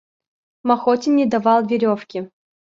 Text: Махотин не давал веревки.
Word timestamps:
Махотин 0.67 1.15
не 1.17 1.27
давал 1.27 1.63
веревки. 1.63 2.27